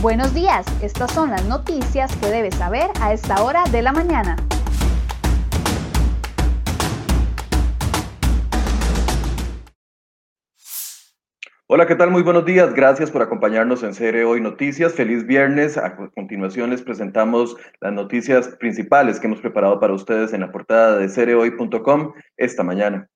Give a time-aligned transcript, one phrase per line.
[0.00, 4.34] Buenos días, estas son las noticias que debes saber a esta hora de la mañana.
[11.66, 12.10] Hola, ¿qué tal?
[12.10, 12.72] Muy buenos días.
[12.72, 14.94] Gracias por acompañarnos en CR Hoy Noticias.
[14.94, 15.76] Feliz viernes.
[15.76, 20.96] A continuación les presentamos las noticias principales que hemos preparado para ustedes en la portada
[20.96, 23.06] de cereoy.com esta mañana.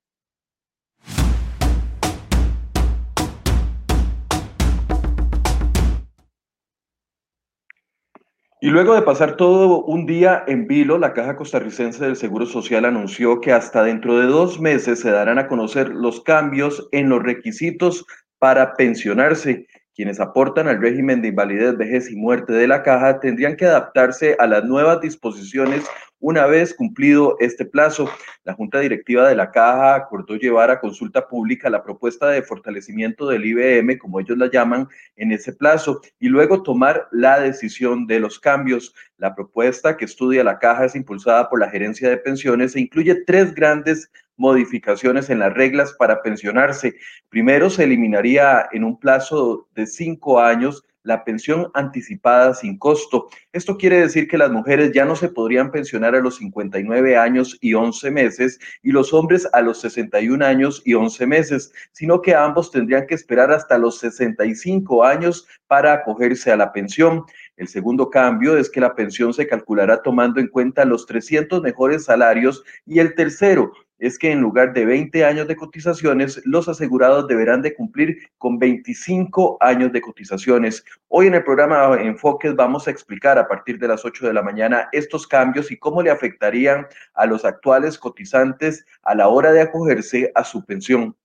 [8.64, 12.86] Y luego de pasar todo un día en vilo, la Caja Costarricense del Seguro Social
[12.86, 17.22] anunció que hasta dentro de dos meses se darán a conocer los cambios en los
[17.22, 18.06] requisitos
[18.38, 23.56] para pensionarse quienes aportan al régimen de invalidez, vejez y muerte de la caja tendrían
[23.56, 25.84] que adaptarse a las nuevas disposiciones
[26.25, 28.09] una vez cumplido este plazo.
[28.45, 33.28] La Junta Directiva de la Caja acordó llevar a consulta pública la propuesta de fortalecimiento
[33.28, 38.20] del IBM, como ellos la llaman, en ese plazo y luego tomar la decisión de
[38.20, 38.95] los cambios.
[39.19, 43.23] La propuesta que estudia la Caja es impulsada por la Gerencia de Pensiones e incluye
[43.27, 46.96] tres grandes modificaciones en las reglas para pensionarse.
[47.28, 53.28] Primero, se eliminaría en un plazo de cinco años la pensión anticipada sin costo.
[53.52, 57.56] Esto quiere decir que las mujeres ya no se podrían pensionar a los 59 años
[57.60, 62.34] y 11 meses y los hombres a los 61 años y 11 meses, sino que
[62.34, 67.24] ambos tendrían que esperar hasta los 65 años para acogerse a la pensión.
[67.56, 72.05] El segundo cambio es que la pensión se calculará tomando en cuenta los 300 mejores
[72.05, 77.27] salarios y el tercero es que en lugar de 20 años de cotizaciones, los asegurados
[77.28, 80.84] deberán de cumplir con 25 años de cotizaciones.
[81.09, 84.42] Hoy en el programa Enfoques vamos a explicar a partir de las 8 de la
[84.42, 89.61] mañana estos cambios y cómo le afectarían a los actuales cotizantes a la hora de
[89.61, 91.17] acogerse a su pensión.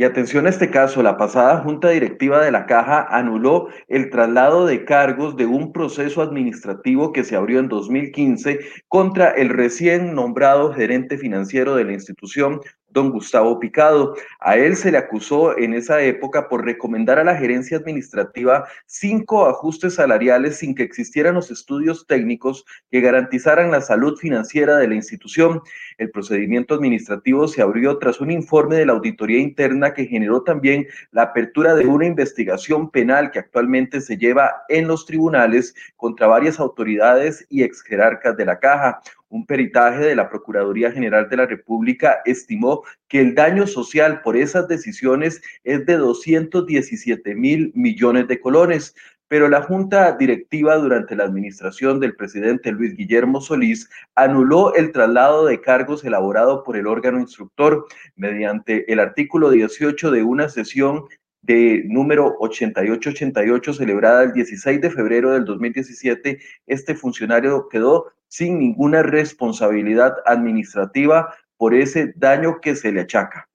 [0.00, 4.64] Y atención a este caso, la pasada junta directiva de la Caja anuló el traslado
[4.64, 10.72] de cargos de un proceso administrativo que se abrió en 2015 contra el recién nombrado
[10.72, 12.60] gerente financiero de la institución,
[12.90, 14.14] don Gustavo Picado.
[14.40, 19.46] A él se le acusó en esa época por recomendar a la gerencia administrativa cinco
[19.46, 24.94] ajustes salariales sin que existieran los estudios técnicos que garantizaran la salud financiera de la
[24.94, 25.60] institución.
[25.98, 30.86] El procedimiento administrativo se abrió tras un informe de la auditoría interna que generó también
[31.10, 36.60] la apertura de una investigación penal que actualmente se lleva en los tribunales contra varias
[36.60, 39.00] autoridades y ex jerarcas de la caja.
[39.28, 44.36] Un peritaje de la Procuraduría General de la República estimó que el daño social por
[44.36, 48.94] esas decisiones es de 217 mil millones de colones,
[49.28, 55.44] pero la Junta Directiva durante la administración del presidente Luis Guillermo Solís anuló el traslado
[55.46, 57.86] de cargos elaborado por el órgano instructor
[58.16, 61.04] mediante el artículo 18 de una sesión
[61.42, 69.02] de número 8888 celebrada el 16 de febrero del 2017, este funcionario quedó sin ninguna
[69.02, 73.47] responsabilidad administrativa por ese daño que se le achaca.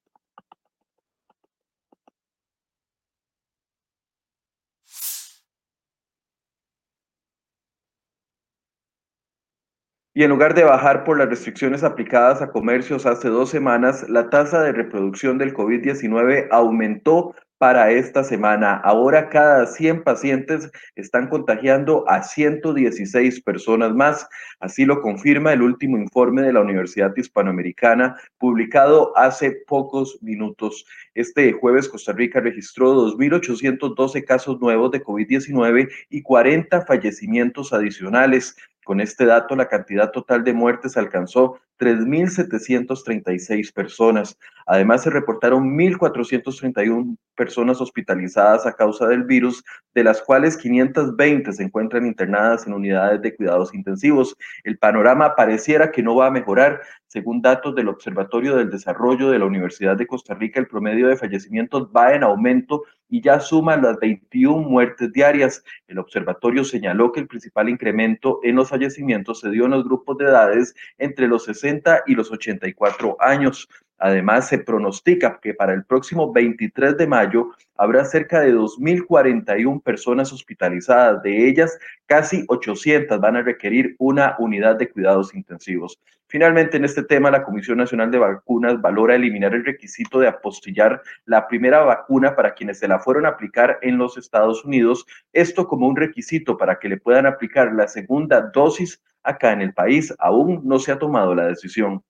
[10.16, 14.30] Y en lugar de bajar por las restricciones aplicadas a comercios hace dos semanas, la
[14.30, 18.76] tasa de reproducción del COVID-19 aumentó para esta semana.
[18.84, 24.28] Ahora cada 100 pacientes están contagiando a 116 personas más.
[24.60, 30.86] Así lo confirma el último informe de la Universidad Hispanoamericana publicado hace pocos minutos.
[31.16, 38.58] Este jueves Costa Rica registró 2.812 casos nuevos de COVID-19 y 40 fallecimientos adicionales.
[38.84, 44.38] Con este dato, la cantidad total de muertes alcanzó 3.736 personas.
[44.66, 49.64] Además, se reportaron 1.431 personas hospitalizadas a causa del virus,
[49.94, 54.36] de las cuales 520 se encuentran internadas en unidades de cuidados intensivos.
[54.64, 56.82] El panorama pareciera que no va a mejorar.
[57.08, 61.18] Según datos del Observatorio del Desarrollo de la Universidad de Costa Rica, el promedio de
[61.18, 65.64] fallecimientos va en aumento y ya suma las 21 muertes diarias.
[65.88, 70.18] El observatorio señaló que el principal incremento en los fallecimientos se dio en los grupos
[70.18, 73.70] de edades entre los 60 y los 84 años.
[74.04, 80.34] Además, se pronostica que para el próximo 23 de mayo habrá cerca de 2.041 personas
[80.34, 81.24] hospitalizadas.
[81.24, 86.02] De ellas, casi 800 van a requerir una unidad de cuidados intensivos.
[86.28, 91.02] Finalmente, en este tema, la Comisión Nacional de Vacunas valora eliminar el requisito de apostillar
[91.24, 95.66] la primera vacuna para quienes se la fueron a aplicar en los Estados Unidos, esto
[95.66, 100.14] como un requisito para que le puedan aplicar la segunda dosis acá en el país.
[100.20, 102.04] Aún no se ha tomado la decisión.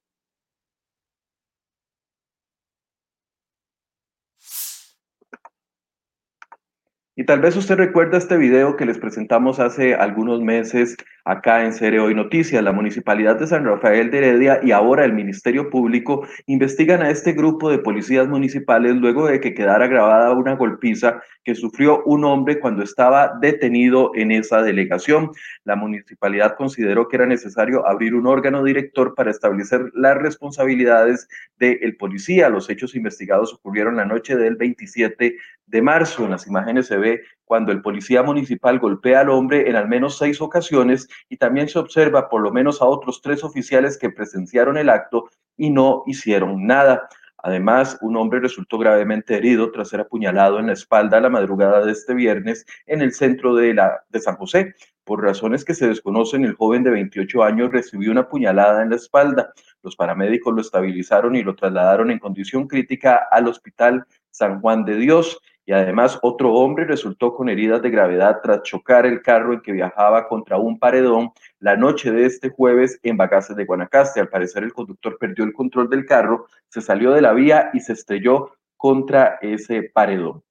[7.15, 11.73] Y tal vez usted recuerda este video que les presentamos hace algunos meses acá en
[11.73, 12.63] Cere Hoy Noticias.
[12.63, 17.33] La Municipalidad de San Rafael de Heredia y ahora el Ministerio Público investigan a este
[17.33, 22.59] grupo de policías municipales luego de que quedara grabada una golpiza que sufrió un hombre
[22.59, 25.31] cuando estaba detenido en esa delegación.
[25.63, 31.27] La municipalidad consideró que era necesario abrir un órgano director para establecer las responsabilidades
[31.57, 32.49] del policía.
[32.49, 35.37] Los hechos investigados ocurrieron la noche del 27
[35.67, 36.25] de marzo.
[36.25, 40.17] En las imágenes se ve cuando el policía municipal golpea al hombre en al menos
[40.17, 44.77] seis ocasiones y también se observa por lo menos a otros tres oficiales que presenciaron
[44.77, 47.07] el acto y no hicieron nada.
[47.45, 51.91] Además, un hombre resultó gravemente herido tras ser apuñalado en la espalda la madrugada de
[51.91, 54.75] este viernes en el centro de, la, de San José.
[55.03, 58.95] Por razones que se desconocen, el joven de 28 años recibió una puñalada en la
[58.95, 59.51] espalda.
[59.81, 64.95] Los paramédicos lo estabilizaron y lo trasladaron en condición crítica al hospital San Juan de
[64.95, 69.62] Dios y además otro hombre resultó con heridas de gravedad tras chocar el carro en
[69.62, 74.19] que viajaba contra un paredón la noche de este jueves en Bagaces de Guanacaste.
[74.19, 77.80] Al parecer el conductor perdió el control del carro, se salió de la vía y
[77.80, 80.44] se estrelló contra ese paredón.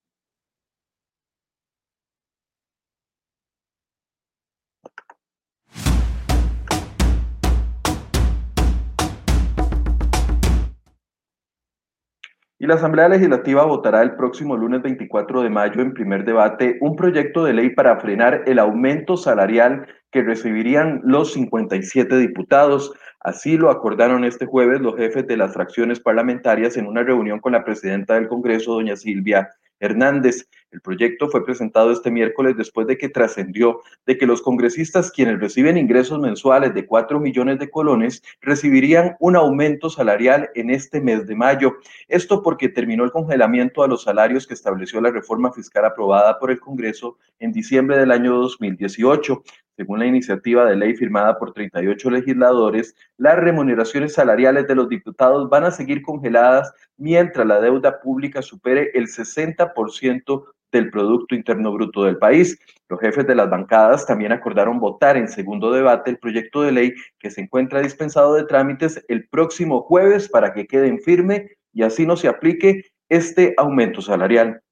[12.63, 16.95] Y la Asamblea Legislativa votará el próximo lunes 24 de mayo en primer debate un
[16.95, 22.93] proyecto de ley para frenar el aumento salarial que recibirían los 57 diputados.
[23.19, 27.51] Así lo acordaron este jueves los jefes de las fracciones parlamentarias en una reunión con
[27.51, 29.51] la presidenta del Congreso, doña Silvia
[29.83, 30.49] Hernández.
[30.71, 35.39] El proyecto fue presentado este miércoles después de que trascendió de que los congresistas quienes
[35.39, 41.27] reciben ingresos mensuales de 4 millones de colones recibirían un aumento salarial en este mes
[41.27, 41.77] de mayo.
[42.09, 46.51] Esto porque terminó el congelamiento a los salarios que estableció la reforma fiscal aprobada por
[46.51, 49.43] el Congreso en diciembre del año 2018.
[49.77, 55.49] Según la iniciativa de ley firmada por 38 legisladores, las remuneraciones salariales de los diputados
[55.49, 62.05] van a seguir congeladas mientras la deuda pública supere el 60% del Producto Interno Bruto
[62.05, 62.59] del país.
[62.89, 66.95] Los jefes de las bancadas también acordaron votar en segundo debate el proyecto de ley
[67.19, 71.83] que se encuentra dispensado de trámites el próximo jueves para que quede en firme y
[71.83, 74.63] así no se aplique este aumento salarial.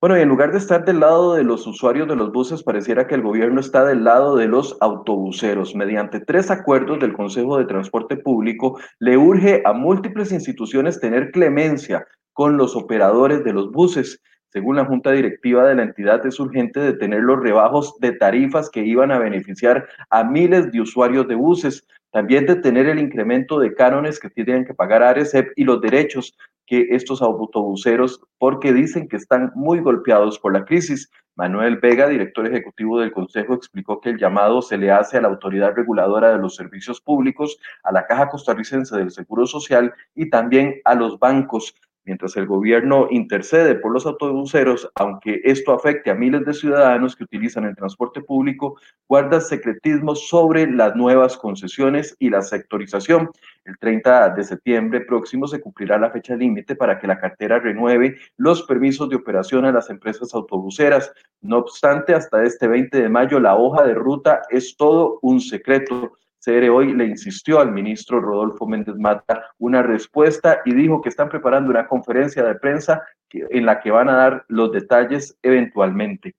[0.00, 3.06] Bueno, y en lugar de estar del lado de los usuarios de los buses, pareciera
[3.06, 5.74] que el gobierno está del lado de los autobuseros.
[5.74, 12.06] Mediante tres acuerdos del Consejo de Transporte Público, le urge a múltiples instituciones tener clemencia
[12.32, 14.22] con los operadores de los buses.
[14.48, 18.82] Según la Junta Directiva de la entidad, es urgente detener los rebajos de tarifas que
[18.82, 21.86] iban a beneficiar a miles de usuarios de buses.
[22.10, 26.34] También detener el incremento de cánones que tienen que pagar ARECEP y los derechos
[26.70, 31.10] que estos autobuseros, porque dicen que están muy golpeados por la crisis.
[31.34, 35.26] Manuel Vega, director ejecutivo del Consejo, explicó que el llamado se le hace a la
[35.26, 40.80] Autoridad Reguladora de los Servicios Públicos, a la Caja Costarricense del Seguro Social y también
[40.84, 46.46] a los bancos Mientras el gobierno intercede por los autobuseros, aunque esto afecte a miles
[46.46, 52.40] de ciudadanos que utilizan el transporte público, guarda secretismo sobre las nuevas concesiones y la
[52.40, 53.30] sectorización.
[53.64, 58.16] El 30 de septiembre próximo se cumplirá la fecha límite para que la cartera renueve
[58.38, 61.12] los permisos de operación a las empresas autobuseras.
[61.42, 66.12] No obstante, hasta este 20 de mayo la hoja de ruta es todo un secreto.
[66.42, 71.28] CR hoy le insistió al ministro Rodolfo Méndez Mata una respuesta y dijo que están
[71.28, 76.34] preparando una conferencia de prensa en la que van a dar los detalles eventualmente.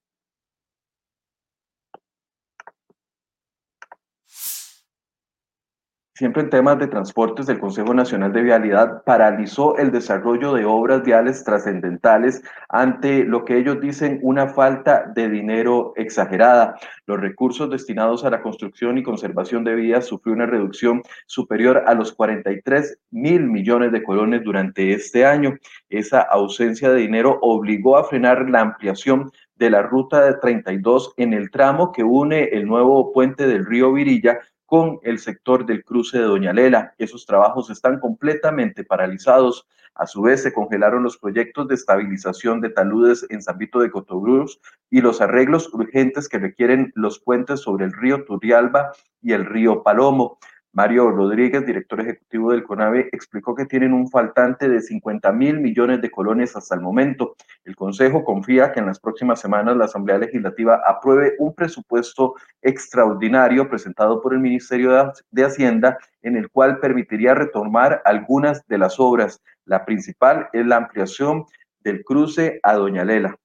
[6.21, 11.01] Siempre en temas de transportes, el Consejo Nacional de Vialidad paralizó el desarrollo de obras
[11.01, 16.75] viales trascendentales ante lo que ellos dicen una falta de dinero exagerada.
[17.07, 21.95] Los recursos destinados a la construcción y conservación de vías sufrió una reducción superior a
[21.95, 25.57] los 43 mil millones de colones durante este año.
[25.89, 31.33] Esa ausencia de dinero obligó a frenar la ampliación de la ruta de 32 en
[31.33, 34.39] el tramo que une el nuevo puente del río Virilla
[34.71, 36.95] con el sector del cruce de Doña Lela.
[36.97, 39.67] Esos trabajos están completamente paralizados.
[39.95, 43.91] A su vez, se congelaron los proyectos de estabilización de taludes en San Vito de
[43.91, 49.45] Cotobruz y los arreglos urgentes que requieren los puentes sobre el río Turrialba y el
[49.45, 50.39] río Palomo.
[50.73, 56.01] Mario Rodríguez, director ejecutivo del CONAVE, explicó que tienen un faltante de 50 mil millones
[56.01, 57.35] de colones hasta el momento.
[57.65, 63.67] El Consejo confía que en las próximas semanas la Asamblea Legislativa apruebe un presupuesto extraordinario
[63.67, 69.41] presentado por el Ministerio de Hacienda en el cual permitiría retomar algunas de las obras.
[69.65, 71.45] La principal es la ampliación
[71.81, 73.40] del cruce a Doña Lela.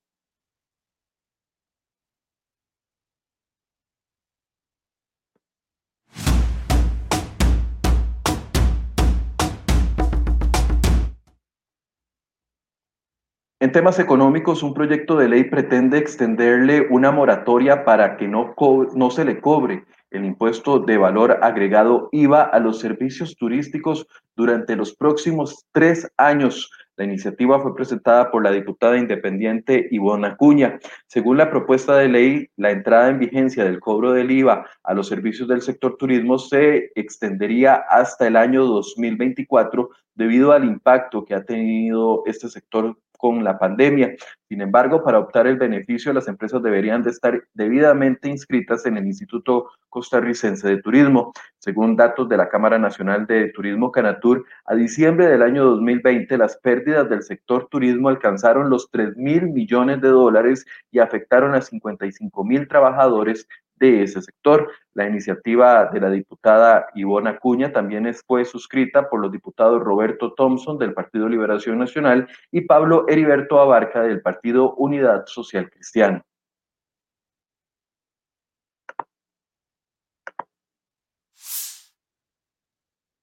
[13.58, 18.54] En temas económicos, un proyecto de ley pretende extenderle una moratoria para que no,
[18.94, 24.76] no se le cobre el impuesto de valor agregado IVA a los servicios turísticos durante
[24.76, 26.70] los próximos tres años.
[26.96, 30.78] La iniciativa fue presentada por la diputada independiente Ivona Acuña.
[31.06, 35.08] Según la propuesta de ley, la entrada en vigencia del cobro del IVA a los
[35.08, 41.44] servicios del sector turismo se extendería hasta el año 2024 debido al impacto que ha
[41.44, 44.14] tenido este sector con la pandemia.
[44.48, 49.04] Sin embargo, para optar el beneficio, las empresas deberían de estar debidamente inscritas en el
[49.04, 51.32] Instituto Costarricense de Turismo.
[51.58, 56.56] Según datos de la Cámara Nacional de Turismo Canatur, a diciembre del año 2020 las
[56.58, 62.44] pérdidas del sector turismo alcanzaron los 3 mil millones de dólares y afectaron a 55
[62.44, 64.70] mil trabajadores de ese sector.
[64.94, 70.78] La iniciativa de la diputada Ivona Cuña también fue suscrita por los diputados Roberto Thompson
[70.78, 76.22] del Partido Liberación Nacional y Pablo Heriberto Abarca del Partido Unidad Social Cristiana.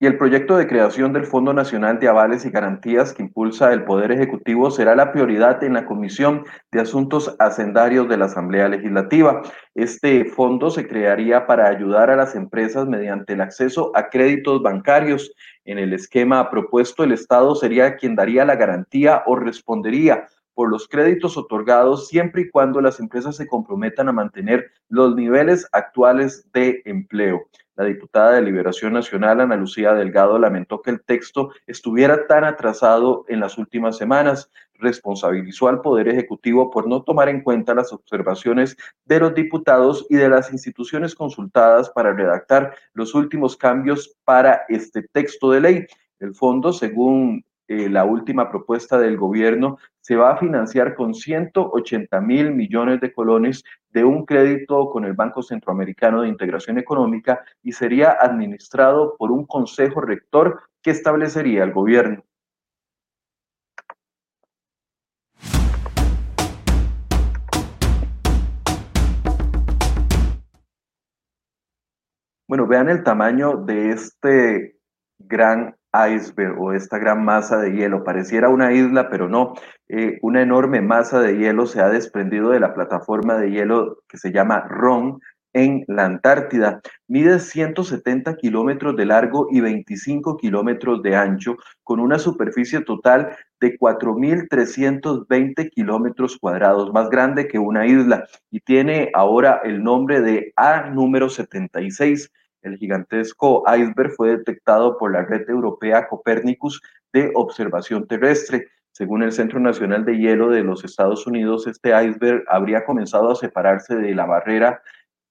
[0.04, 3.86] Y el proyecto de creación del Fondo Nacional de Avales y Garantías que impulsa el
[3.86, 6.44] Poder Ejecutivo será la prioridad en la Comisión
[6.74, 9.42] de Asuntos Hacendarios de la Asamblea Legislativa.
[9.76, 15.34] Este fondo se crearía para ayudar a las empresas mediante el acceso a créditos bancarios.
[15.64, 20.86] En el esquema propuesto, el Estado sería quien daría la garantía o respondería por los
[20.90, 26.82] créditos otorgados siempre y cuando las empresas se comprometan a mantener los niveles actuales de
[26.84, 27.48] empleo.
[27.76, 33.26] La diputada de Liberación Nacional, Ana Lucía Delgado, lamentó que el texto estuviera tan atrasado
[33.28, 34.52] en las últimas semanas.
[34.76, 40.18] Responsabilizó al Poder Ejecutivo por no tomar en cuenta las observaciones de los diputados y
[40.18, 45.88] de las instituciones consultadas para redactar los últimos cambios para este texto de ley.
[46.20, 52.20] El fondo, según eh, la última propuesta del gobierno, se va a financiar con 180
[52.22, 57.72] mil millones de colones de un crédito con el Banco Centroamericano de Integración Económica y
[57.72, 62.24] sería administrado por un consejo rector que establecería el gobierno.
[72.54, 74.78] Bueno, vean el tamaño de este
[75.18, 78.04] gran iceberg o esta gran masa de hielo.
[78.04, 79.54] Pareciera una isla, pero no.
[79.88, 84.18] Eh, una enorme masa de hielo se ha desprendido de la plataforma de hielo que
[84.18, 85.20] se llama RON
[85.54, 86.82] en la Antártida.
[87.08, 93.78] Mide 170 kilómetros de largo y 25 kilómetros de ancho, con una superficie total de
[93.78, 100.90] 4.320 kilómetros cuadrados, más grande que una isla, y tiene ahora el nombre de A
[100.90, 102.32] número 76
[102.64, 108.68] el gigantesco iceberg fue detectado por la red europea Copernicus de observación terrestre.
[108.92, 113.36] Según el Centro Nacional de Hielo de los Estados Unidos, este iceberg habría comenzado a
[113.36, 114.82] separarse de la barrera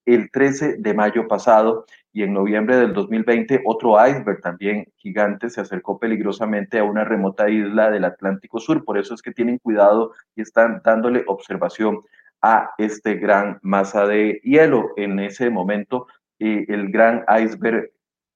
[0.04, 5.60] el 13 de mayo pasado y en noviembre del 2020 otro iceberg también gigante se
[5.60, 8.84] acercó peligrosamente a una remota isla del Atlántico Sur.
[8.84, 12.00] Por eso es que tienen cuidado y están dándole observación
[12.42, 14.90] a este gran masa de hielo.
[14.96, 16.06] En ese momento
[16.42, 17.90] el gran iceberg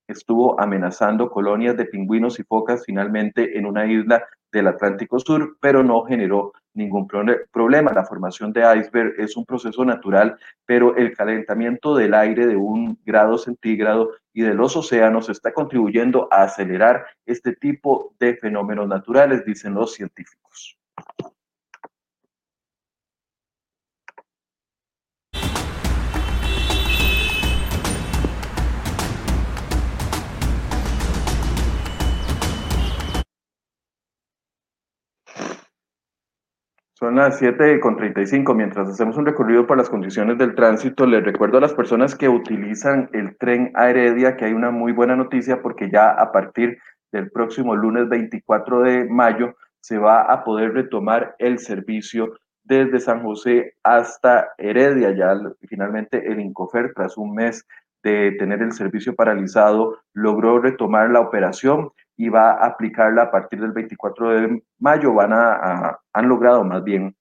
[0.08, 5.82] estuvo amenazando colonias de pingüinos y focas finalmente en una isla del Atlántico Sur, pero
[5.82, 7.92] no generó ningún problema.
[7.92, 12.98] La formación de iceberg es un proceso natural, pero el calentamiento del aire de un
[13.04, 19.44] grado centígrado y de los océanos está contribuyendo a acelerar este tipo de fenómenos naturales,
[19.44, 20.78] dicen los científicos.
[36.98, 38.54] Son las 7 con 35.
[38.54, 42.26] Mientras hacemos un recorrido por las condiciones del tránsito, les recuerdo a las personas que
[42.26, 46.78] utilizan el tren a Heredia que hay una muy buena noticia porque ya a partir
[47.12, 52.32] del próximo lunes 24 de mayo se va a poder retomar el servicio
[52.64, 55.10] desde San José hasta Heredia.
[55.10, 55.38] Ya
[55.68, 57.66] finalmente el Incofer, tras un mes
[58.02, 63.60] de tener el servicio paralizado, logró retomar la operación y va a aplicarla a partir
[63.60, 65.14] del 24 de mayo.
[65.14, 67.14] Van a, han logrado más bien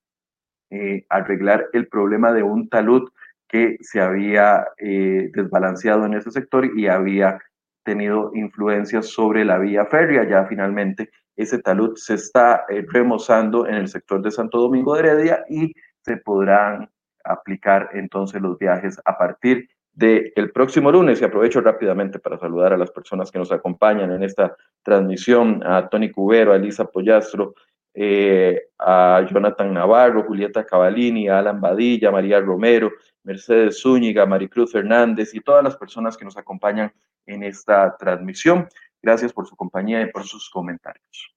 [0.70, 3.10] eh, arreglar el problema de un talud
[3.48, 7.40] que se había eh, desbalanceado en ese sector y había
[7.84, 10.28] tenido influencias sobre la vía férrea.
[10.28, 15.02] Ya finalmente ese talud se está eh, remozando en el sector de Santo Domingo de
[15.02, 16.90] Heredia y se podrán
[17.24, 21.22] aplicar entonces los viajes a partir del el próximo lunes.
[21.22, 25.90] Y aprovecho rápidamente para saludar a las personas que nos acompañan en esta transmisión, a
[25.90, 27.56] Tony Cubero, a Elisa Pollastro,
[27.94, 32.92] eh, a Jonathan Navarro, Julieta Cavalini, Alan Badilla, María Romero,
[33.24, 36.92] Mercedes Zúñiga, Maricruz Fernández y todas las personas que nos acompañan
[37.26, 38.68] en esta transmisión.
[39.02, 41.35] Gracias por su compañía y por sus comentarios.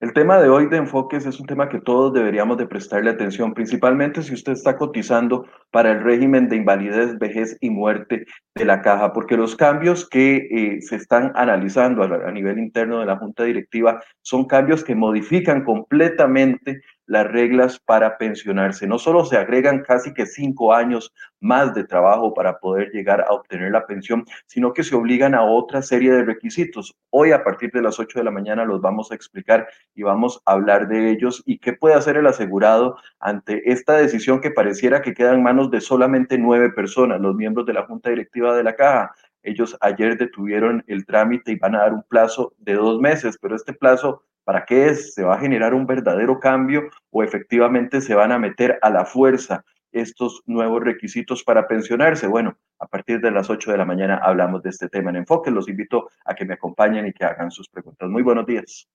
[0.00, 3.52] El tema de hoy de enfoques es un tema que todos deberíamos de prestarle atención,
[3.52, 8.80] principalmente si usted está cotizando para el régimen de invalidez, vejez y muerte de la
[8.80, 13.18] caja, porque los cambios que eh, se están analizando a, a nivel interno de la
[13.18, 16.80] Junta Directiva son cambios que modifican completamente
[17.10, 18.86] las reglas para pensionarse.
[18.86, 23.32] No solo se agregan casi que cinco años más de trabajo para poder llegar a
[23.32, 26.94] obtener la pensión, sino que se obligan a otra serie de requisitos.
[27.10, 30.40] Hoy a partir de las 8 de la mañana los vamos a explicar y vamos
[30.46, 35.02] a hablar de ellos y qué puede hacer el asegurado ante esta decisión que pareciera
[35.02, 38.62] que queda en manos de solamente nueve personas, los miembros de la Junta Directiva de
[38.62, 39.16] la Caja.
[39.42, 43.56] Ellos ayer detuvieron el trámite y van a dar un plazo de dos meses, pero
[43.56, 45.14] este plazo ¿Para qué es?
[45.14, 49.04] ¿Se va a generar un verdadero cambio o efectivamente se van a meter a la
[49.04, 52.26] fuerza estos nuevos requisitos para pensionarse?
[52.26, 55.52] Bueno, a partir de las 8 de la mañana hablamos de este tema en enfoque.
[55.52, 58.10] Los invito a que me acompañen y que hagan sus preguntas.
[58.10, 58.88] Muy buenos días.